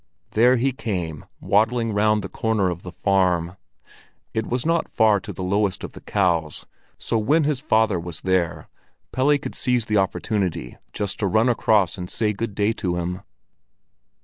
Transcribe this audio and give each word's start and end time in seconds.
There 0.31 0.55
he 0.55 0.71
came, 0.71 1.25
waddling 1.39 1.93
round 1.93 2.23
the 2.23 2.27
corner 2.27 2.71
of 2.71 2.81
the 2.81 2.91
farm. 2.91 3.55
It 4.33 4.47
was 4.47 4.65
not 4.65 4.89
far 4.89 5.19
to 5.19 5.31
the 5.31 5.43
lowest 5.43 5.83
of 5.83 5.91
the 5.91 6.01
cows, 6.01 6.65
so 6.97 7.19
when 7.19 7.43
his 7.43 7.59
father 7.59 7.99
was 7.99 8.21
there, 8.21 8.67
Pelle 9.11 9.37
could 9.37 9.53
seize 9.53 9.85
the 9.85 9.97
opportunity 9.97 10.79
just 10.91 11.19
to 11.19 11.27
run 11.27 11.49
across 11.49 11.99
and 11.99 12.09
say 12.09 12.33
good 12.33 12.55
day 12.55 12.71
to 12.73 12.95
him. 12.95 13.21